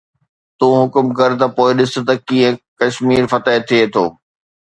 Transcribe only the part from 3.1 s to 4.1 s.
ڪيئن فتح ٿئي ٿو